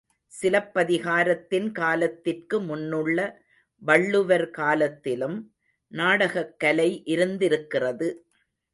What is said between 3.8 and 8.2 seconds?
வள்ளுவர் காலத்திலும் நாடகக் கலை இருந்திருக்கிறது.